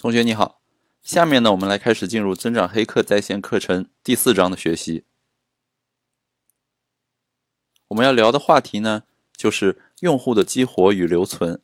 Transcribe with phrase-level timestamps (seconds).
[0.00, 0.60] 同学你好，
[1.02, 5.02] 下面呢，我们来开始进入增长黑客在线课程第四章的学习。
[7.88, 9.02] 我们要聊的话题呢，
[9.36, 11.60] 就是用户的激活与留存。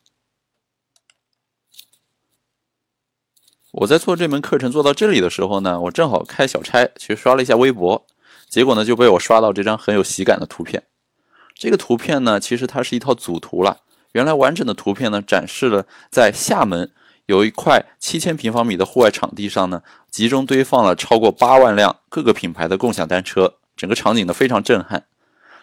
[3.71, 8.05] 我在做这门课程做到这里的时候呢，我正好开小差去刷了一下微博，
[8.49, 10.83] 结果呢就被我刷到这张很有喜感的图片。
[11.53, 13.83] 这个图片呢，其实它是一套组图了。
[14.11, 16.91] 原来完整的图片呢，展示了在厦门。
[17.27, 25.05] 有一块七千平方米的户外场地上呢，集中堆放了超过八万辆各个品牌的共享单车，整个场景呢非常震撼。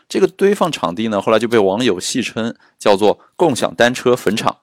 [0.09, 4.59] 这个堆放场地呢，后来就被网友戏称叫做“共享单车坟场”。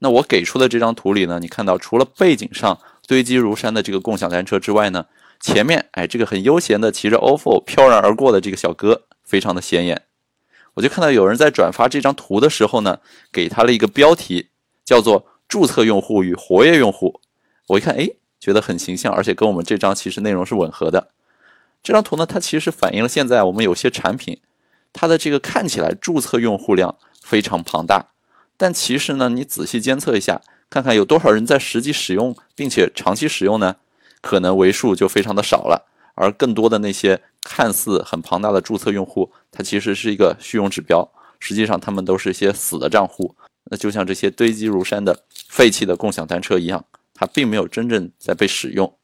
[0.00, 5.06] 那我给出的这张图里呢，你看到除了背景上堆积如山的这个共享单车之外呢，
[5.38, 10.02] 前面哎这个很悠闲的骑着 ofo 飘然而过的这个小哥，非常的显眼。
[10.74, 12.98] 我就看到有人在转发这张图的时候呢，
[13.32, 14.48] 给他了一个标题，
[14.84, 15.26] 叫做。
[15.48, 17.20] 注册用户与活跃用户，
[17.68, 18.08] 我一看，哎，
[18.40, 21.10] 觉得很形象，而且跟我们这张其实内容是吻合的。
[21.82, 24.40] 这张图呢，它其实反映了现在我们有些产品，
[24.92, 28.06] 它的这个看起来注册用户量非常庞大，
[28.56, 33.76] 但其实呢，你仔细监测一下，看看有多少人在实际使用，并且长期使用呢？
[34.20, 35.90] 可能为数就非常的少了。
[36.16, 43.34] 而更多的那些看似很庞大的注册用户，它其实是一个虚荣指标，实际上他们都是一些死的账户。
[43.64, 46.84] 那就像这些堆积如山的废弃的共享单车一样，
[47.14, 48.98] 它并没有真正在被使用。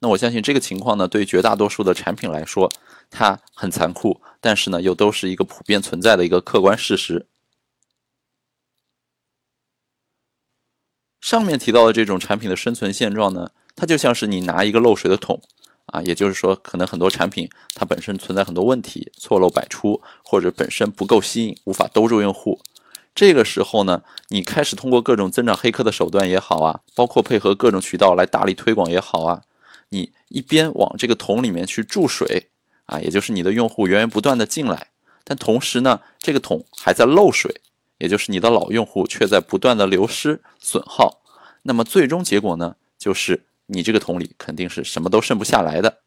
[0.00, 2.70] 那我相信这个情况呢，对绝大多数的产品来说，
[3.10, 7.26] 它很残酷，但是呢，又都是一个普遍存在的一个客观事实。
[11.20, 15.40] 上面提到的这种产品的生存现状呢，它就像是你拿一个漏水的桶
[15.86, 22.60] 啊，也就是说，可能很多产品它本身存在很多问题，错漏百出，或者本身不够吸引，无法兜住用户。
[23.14, 29.42] 这个时候呢，你开始通过各种增长黑客的手段也好啊，包括配合各种渠道来大力推广也好啊，
[29.90, 32.48] 你一边往这个桶里面去注水
[32.86, 34.88] 啊，也就是你的用户源源不断的进来，
[35.22, 37.60] 但同时呢，这个桶还在漏水，
[37.98, 41.22] 也就是你的老用户却在不断的流失损耗，
[41.62, 46.00] 那么最终结果呢，就是你这个桶里肯定是什么都剩不下来的。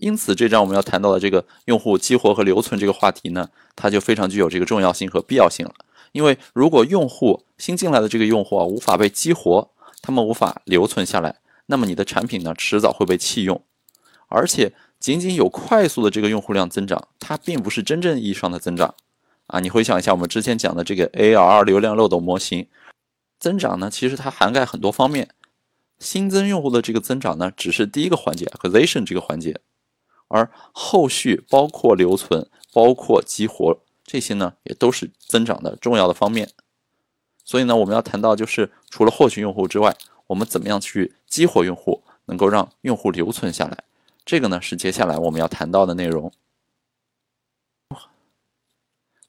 [0.00, 5.74] 因此，这章我们要谈到的这个用户激活和留存这个话题呢，它就非常具有这个重要性和必要性了。
[6.12, 13.62] 因为如果用户新进来的这个用户啊无法被激活，他们无法留存下来，那么你的产品呢迟早会被弃用。
[14.28, 18.94] 而且，仅仅有快速的这个用户量增长，它并不是真正意义上的增长
[19.48, 19.60] 啊。
[19.60, 22.66] 你回想一下我们之前讲的这个 ARR 流量漏斗模型，
[23.38, 25.28] 增长呢其实它涵盖很多方面，
[25.98, 29.60] 新增用户的这个增长呢只是第一个环节，acquisition 这个环节。
[30.30, 36.48] 而后续包括留存、包括激活这些呢，也都是增长的重要的方面。
[37.44, 39.96] 所以呢，我们要谈到就是除了获取用户之外，
[40.28, 43.84] 我们怎么样去激活用户，能够让用户留存下来？
[44.24, 46.32] 这个呢是接下来我们要谈到的内容。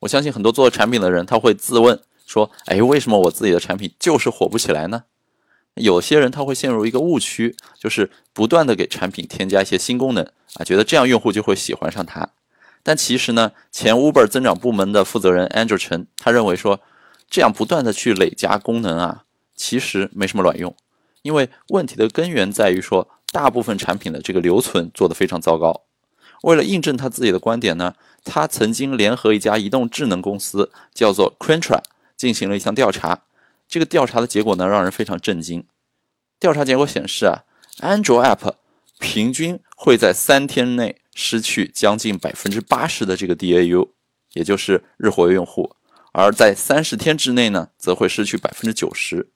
[0.02, 5.06] 我相信很多做产品的人他会自问说：“哎，为什么我自己的产品就是火不起来呢？”
[5.76, 10.24] 有些人他会陷入一个误区，就是不断的给产品添加一些新功能
[10.56, 12.30] 啊，觉得这样用户就会喜欢上它。
[12.84, 16.82] 但其实呢，前 Uber 增长部门的负责人 Andrew 陈他认为说，
[17.30, 19.24] 这样不断的去累加功能啊，
[19.56, 20.76] 其实没什么卵用，
[21.22, 25.84] 因为问题的根源在于说，大部分产品的这个留存做得非常糟糕。
[26.44, 27.94] 为了印证他自己的观点呢，
[28.26, 31.80] 他曾经联合一家移动智能公司叫做 Quintra
[32.18, 33.22] 进行了一项调查。
[33.72, 35.66] 这个调查的结果呢，让人非常震惊。
[36.42, 37.46] 调查结果显示啊，
[37.80, 38.56] 安卓 App
[39.00, 43.92] 平均会在三天内失去将近百分之八十的这个 DAU，
[44.34, 45.74] 也就是日活跃用户；
[46.12, 49.32] 而在三十天之内呢，则会失去百分之九十。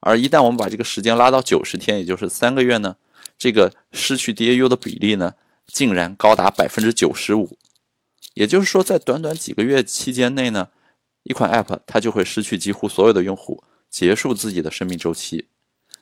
[0.00, 2.96] 而一旦我们把这个时间拉到九十天，也就是三个月呢，
[3.36, 5.34] 这个失去 DAU 的比例呢，
[5.66, 7.58] 竟然高达百分之九十五。
[8.32, 10.68] 也就是说，在短短几个月期间内呢。
[11.28, 15.48] 一款 App 它就会失去几乎所有的用户，结束自己的生命周期。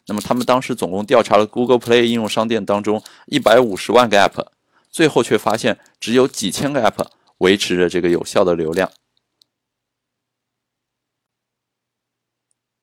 [0.07, 4.49] 那么他们当时总共调查了 Google Play 应用商店当中一百五十万个 App，
[4.91, 7.07] 最后却发现只有几千个 App
[7.39, 8.93] 维持着这个有效的流量。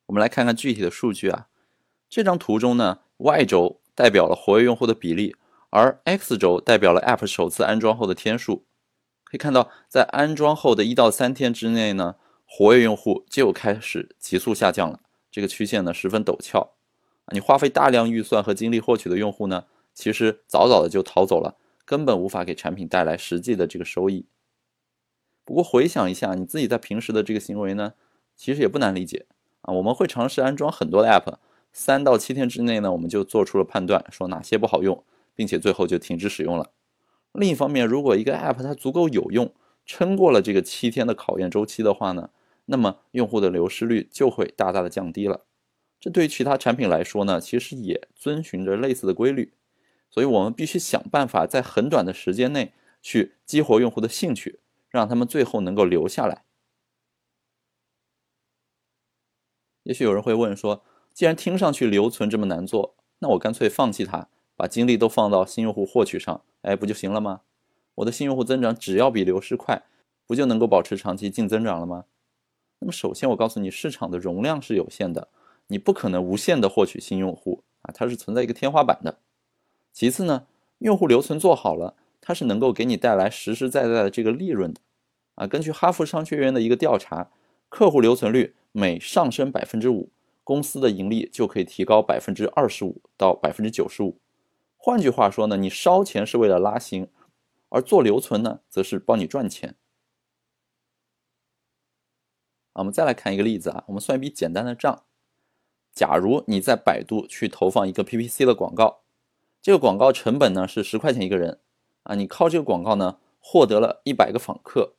[0.07, 1.45] 我们来看看具体的数据啊，
[2.09, 5.35] 这张图中呢，Y 轴代表了活跃用户的比例，
[5.69, 8.65] 而 X 轴代表了 App 首次安装后的天数。
[9.23, 12.15] 可以看到，在安装后的一到三天之内呢，
[12.53, 14.99] 活跃用户就开始急速下降了。
[15.31, 16.71] 这个曲线呢十分陡峭，
[17.31, 19.63] 你花费大量预算和精力获取的用户呢，
[19.93, 21.55] 其实早早的就逃走了，
[21.85, 24.25] 根本无法给产品带来实际的这个收益。
[25.45, 27.93] 不过回想一下，你自己在平时的这个行为呢，
[28.35, 29.25] 其实也不难理解
[29.61, 31.35] 啊，我们会尝试安装很多的 App，
[31.71, 35.01] 三到七天之内呢，我们就做出了判断，说哪些不好用，
[35.33, 36.71] 并且最后就停止使用了。
[37.31, 39.53] 另一方面，如果一个 App 它足够有用，
[39.85, 42.29] 撑过了这个七天的考验周期的话呢，
[42.65, 45.45] 那么用户的流失率就会大大的降低了。
[45.99, 49.53] 这对于其他产品来说呢，其实也遵循着类似的规律。
[50.09, 54.59] 所以我们必须想办法在很短的时间内去激活用户的兴趣，
[54.89, 56.43] 让他们最后能够留下来。
[59.83, 67.41] 也许有人会问说，既然听上去留存这么难做，那我干脆放弃它，把精力都放到新用户获取上，哎，不就行了吗？
[67.95, 69.83] 我的新用户增长只要比流失快，
[70.27, 72.05] 不就能够保持长期净增长了吗？
[72.81, 75.27] 那么首先我告诉你，市场的容量是有限的，
[75.67, 79.19] 你不可能无限的获取新用户啊，它是存在一个天花板的。
[79.93, 80.47] 其次呢，
[80.79, 84.81] 用户留存做好了，它是能够给你带来实实在在的这个利润的，
[85.35, 87.29] 啊，根据哈佛商学院的一个调查，
[87.69, 90.09] 客户留存率每上升百分之五，
[90.43, 94.17] 公司的盈利就可以提高百分之二十五到百分之九十五。
[94.75, 97.07] 换句话说呢，你烧钱是为了拉新，
[97.69, 99.75] 而做留存呢，则是帮你赚钱。
[102.73, 105.03] 啊，我们再来看一个例子啊，我们算一笔简单的账，
[105.93, 109.01] 假如你在百度去投放一个 PPC 的广告。
[109.61, 111.59] 这个广告成本呢是十块钱一个人，
[112.03, 114.95] 啊，你靠这个广告呢获得了一百个访客，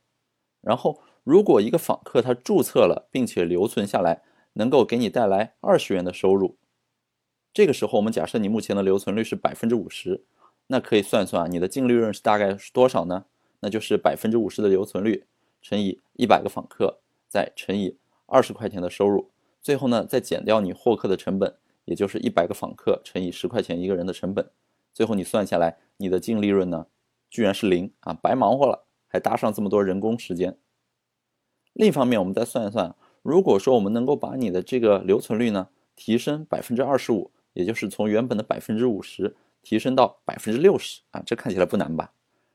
[0.60, 4.22] 然后如果一个访客他注册了并且留存下来，
[4.52, 6.56] 能够给你带来二十元的收入，
[7.52, 10.24] 这个时候我们假设你目前的留存率是百分之五十，
[10.69, 13.24] 那可以算算啊，你的净利润是大概是多少呢？
[13.58, 15.26] 那就是百分之五十的留存率
[15.60, 17.00] 乘以一百个访客，
[17.32, 17.96] 再乘以
[18.26, 19.31] 二十块钱的收入，
[19.62, 21.56] 最后呢再减掉你获客的成本。
[21.84, 24.49] 也就是一百个访客乘以十块钱一个人的成本，
[24.94, 26.87] 最后你算下来，你的净利润呢，
[27.29, 30.56] 居然是零啊，白忙活了，还搭上这么多人工时间。
[31.73, 39.34] 另一方面，我们再算一算，如果说我们能够把你的这个留存率呢提升百分之二十五，也就是从原本的百分之五十
[39.64, 42.12] 提升到百分之六十啊，这看起来不难吧？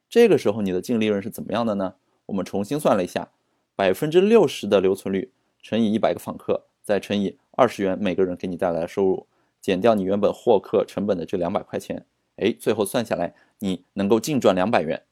[0.08, 1.96] 这个时候你的净利润是怎么样的呢？
[2.28, 3.30] 我们重新算了一下，
[3.78, 5.32] 百分之六十的留存率
[5.62, 7.38] 乘以一百个访客，再乘以。
[7.52, 9.28] 二十元每个人给你带来的收入，
[9.62, 12.08] 减掉你原本获客成本的这两百块钱，
[12.38, 15.04] 哎，最后算下来你能够净赚两百元。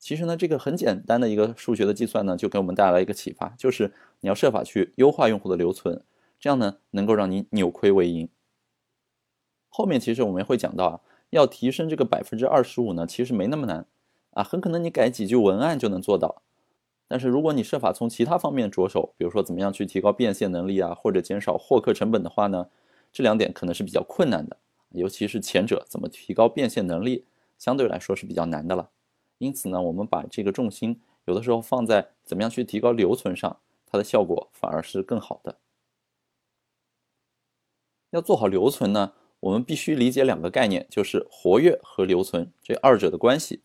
[0.00, 6.02] 其实呢，这个很简单的一个数学的计算呢，就给我们带来一个启发，就是你要设法去优化用户的留存，
[6.40, 8.28] 这样呢能够让你扭亏为盈。
[9.68, 11.00] 后面其实我们会讲到啊，
[11.30, 13.86] 要提升这个百分之二十五呢，其实没那么难
[14.30, 16.42] 啊，很可能你改几句文案就能做到。
[17.12, 22.68] 但是如果你设法从其他方面着手，比如说怎么样去提高变现能力啊，或者减少获客成本的话呢，
[23.12, 24.56] 这两点可能是比较困难的，
[24.90, 27.24] 尤其是前者怎么提高变现能力，
[27.58, 28.90] 相对来说是比较难的了。
[29.38, 35.58] 因此呢，我们把这个重心有的时候放在怎么样去提高留存上，它的效果反而是更好的。
[38.10, 43.62] 要做好留存呢，我们必须理解两个概念，就是活跃和留存这二者的关系。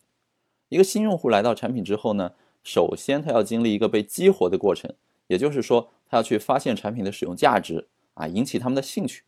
[0.68, 2.32] 一个新用户来到产品之后呢。
[2.66, 4.92] 首先，他要经历一个被激活的过程，
[5.28, 9.22] 也就是说，他要去发现产品的使用价值啊，引起他们的兴趣。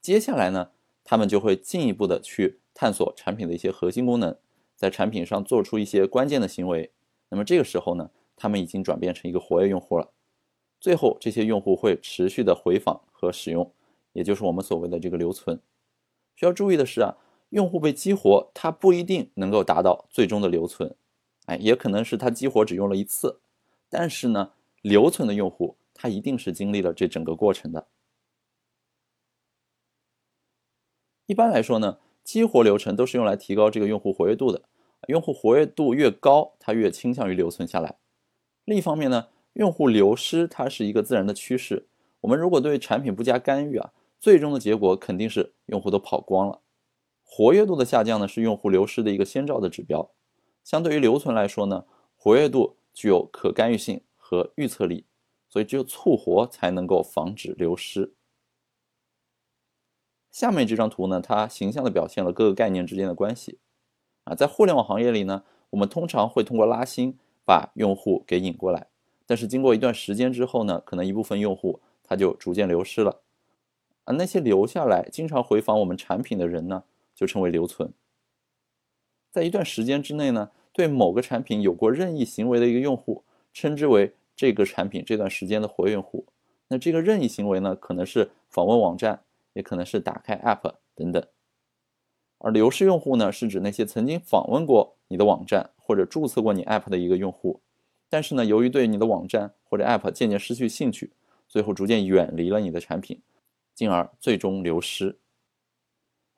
[0.00, 0.70] 接下来呢，
[1.04, 4.34] 他们就会进一步的去探索产品的一些核心功能，
[4.74, 6.90] 在产品上做出一些关键的行为。
[7.28, 10.10] 那么这个时候呢，他们已经转变成一个活跃用户了。
[10.80, 13.70] 最后，这些用户会持续的回访和使用，
[14.14, 15.60] 也就是我们所谓的这个留存。
[16.34, 17.18] 需要注意的是啊，
[17.50, 20.96] 用户被激活，它不一定能够达到最终的留存。
[21.46, 23.40] 哎，也可能是他激活只用了一次，
[23.88, 27.86] 但是呢，留存的用户他一定是经历了这整个过程的。
[31.26, 34.62] 一般来说呢，激活流程都是用来提高这个用户活跃度的，
[35.08, 37.96] 用户活跃度越高，它越倾向于留存下来。
[38.64, 41.86] 另一方面呢，用户流失它是一个自然的趋势，
[42.20, 46.60] 我们如果对产品不加干预啊，最终的结果肯定是用户都跑光了。
[47.22, 50.10] 活跃度的下降呢，是用户流失的一个先兆的指标。
[50.64, 51.84] 相对于留存来说呢，
[52.16, 55.04] 活跃度具有可干预性和预测力，
[55.48, 58.14] 所以只有促活才能够防止流失。
[60.30, 63.58] 下面这张图呢，它形象的表现了各个概念之间的关系。
[64.24, 68.88] 啊，在互联网行业里呢，我们通常会通过拉新把用户给引过来，
[69.26, 73.20] 但是经过一段时间之后呢，可能一部分用户他就逐渐流失了。
[74.04, 77.92] 啊，那些留下来经常回访我们产品的人呢，就称为留存。
[79.34, 86.24] 在一段时间之内呢，对某个产品有过任意行为的一个用户，称之为这个产品这段时间的活跃用户。
[86.68, 89.24] 那这个任意行为呢，可能是访问网站，
[89.54, 91.20] 也可能是打开 App 等等。
[92.38, 97.60] 而流失用户呢，是指那些曾经访问过你的网站或者注册过你 App 的一个用户，
[98.08, 101.10] 但是呢，由于对你的网站或者 App 渐渐失去兴趣，
[101.48, 103.20] 最后逐渐远离了你的产品，
[103.74, 105.18] 进而最终流失。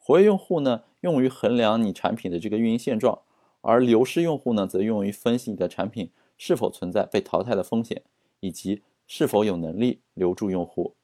[0.07, 3.23] 活跃用户呢，用于衡量你产品的这个运营现状，
[3.61, 8.05] 而流失用户呢，则用于分析你的产品是否存在被淘汰的风险，
[8.39, 10.95] 以及是否有能力留住用户。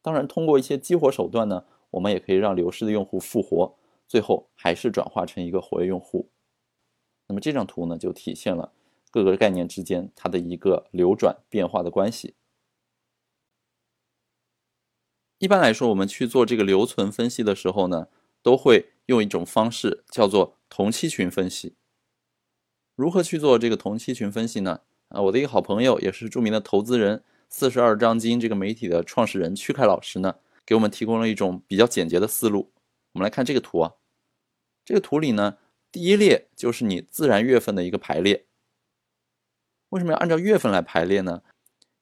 [0.00, 3.74] 当然，通过一些激活手段呢，我们也可以让流失的用户复活，
[4.06, 6.30] 最后还是转化成一个活跃用户。
[7.26, 8.72] 那么这张图呢，就体现了
[9.10, 12.36] 各个概念之间它的一个流转变化的关系。
[15.38, 18.08] 一般来说，我们去做这个留存分析的时候呢，
[18.42, 21.76] 都会用一种方式叫做同期群分析。
[22.96, 24.80] 如何去做这个同期群分析呢？
[25.10, 30.34] 啊，我的一个好朋友，也是著名的投资人，四十二章经这个媒体的创始人曲凯老师呢，
[30.66, 32.72] 给我们提供了一种比较简洁的思路。
[33.12, 33.94] 我们来看这个图啊，
[34.84, 35.56] 这个图里呢，
[35.92, 38.46] 第一列就是你自然月份的一个排列。
[39.90, 41.42] 为什么要按照月份来排列呢？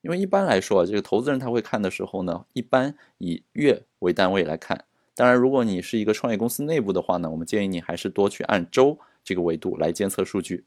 [0.07, 4.85] 因为一般来说，这个投资人他会看的时候呢，一般以月为单位来看。
[5.13, 10.63] 当然，如果你是一个创业公司内部的话呢，我们建议你还是多去按周这个维度来监测数据。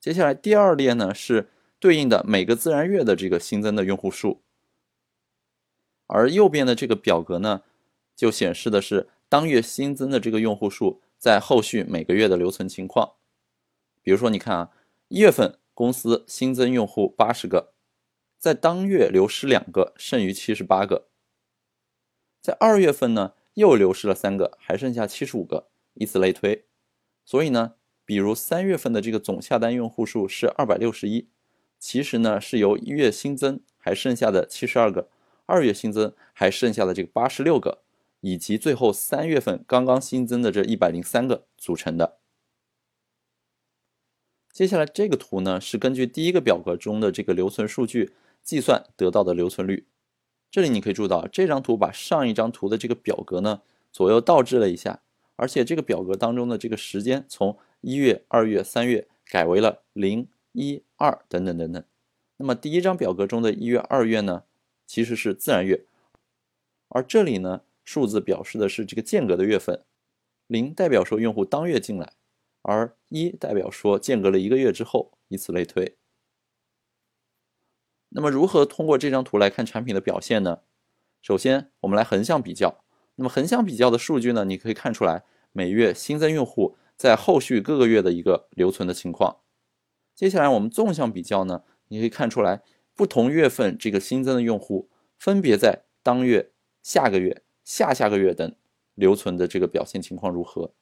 [0.00, 4.40] 接下来第二列呢是对应的每个自然月的这个新增的用户数，
[6.06, 7.60] 而右边的这个表格呢，
[8.16, 13.12] 就显示的是当月新增的这个用户数在后续每个月的留存情况。
[14.02, 14.70] 比如说，你看啊，
[15.08, 17.73] 一月份公司新增用户八十个。
[18.44, 21.08] 在当月流失两个，剩余七十八个。
[22.42, 26.66] 在二月份呢，又流失了三个，还剩下七十五个，以此类推。
[27.24, 31.26] 所以呢，比如三月份的这个总下单用户数是二百六十一，
[31.78, 35.08] 其实呢是由一月新增还剩下的七十二个，
[35.46, 37.78] 二月新增还剩下的这个八十六个，
[38.20, 42.18] 以及最后三月份刚刚新增的这一百零三个组成的。
[44.52, 48.12] 接下来这个图呢，是根据第一个表格中的这个留存数据。
[48.44, 49.86] 计算得到的留存率，
[50.50, 55.02] 这里你可以注意到，这张图把上一张图的这个表格呢左右倒置了一下，
[55.36, 61.82] 而且这个表格当中的这个时间从一月、二月、三月改为了零、一、二等等等等。
[62.36, 64.44] 那么第一张表格中的一月、二月呢，
[64.86, 65.86] 其实是自然月，
[66.88, 69.82] 而这里呢数字表示的是这个间隔的月份，
[70.46, 72.12] 零代表说用户当月进来，
[72.62, 75.96] 而一代表说间隔了一个月之后，以此类推。
[78.16, 80.60] 那么如何通过这张图来看产品的表现呢？
[81.20, 82.84] 首先，我们来横向比较。
[83.16, 89.38] 那么横向比较的数据呢，你可以看出来每月新增用户在后续各个月的一个留存的情况。
[90.14, 92.62] 接下来我们纵向比较呢，你可以看出来
[92.94, 96.52] 不同月份这个新增的用户分别在当月、
[96.84, 98.54] 下个月、下下个月等
[98.94, 100.72] 留存的这个表现情况如何。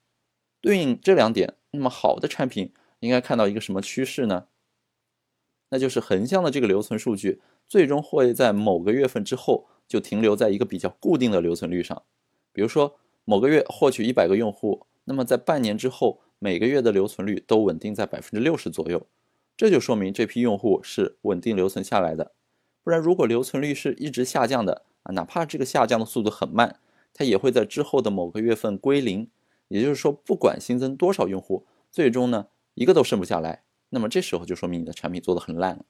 [0.60, 4.48] 对应这两点，那么好的产品应该看到一个什么趋势呢？
[5.73, 12.02] 那就是横向的这个留存数据，最终会在某个月份之后就停留在一个比较固定的留存率上。
[12.52, 19.07] 比如说某个月获取一百个用户，那么在半年之后，每个月的留存率都稳定在百分之六十左右，
[19.57, 22.33] 这就说明这批用户是稳定留存下来的。
[22.85, 26.81] 不然，如果留存率是一直下降的啊，哪怕这个下降的速度很慢，
[27.14, 29.31] 它也会在之后的某个月份归零。
[29.69, 33.62] 也就是说，不管新增多少用户，最终呢一个都剩不下来。
[33.94, 35.84] 那么这时候就说明你的产品做的很烂了。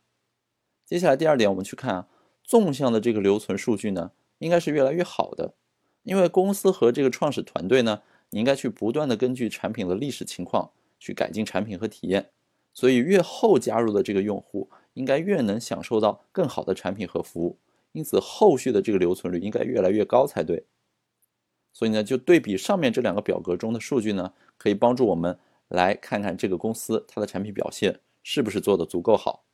[0.84, 2.08] 接下来第二点，我们去看啊，
[2.42, 5.54] 纵向的这个留存数据呢，应该是越来越好的，
[6.02, 12.30] 因为公司和这个创始团队呢，你应该去不断的根据产品的历史情况去改进产品和体验，
[12.74, 17.56] 所以越后加入的这个用户，应该越能享受到更好的产品和服务，
[17.92, 20.64] 因此后续的这个留存率应该越来越高才对。
[21.72, 25.38] 所以呢，就对比上面这两个表格中的数据呢，可以帮助我们。
[25.72, 29.46] 来看看这个公司它的产品表现是不是做的足够好。